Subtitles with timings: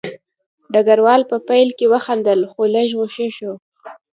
[0.73, 3.53] ډګروال په پیل کې وخندل خو لږ غوسه شو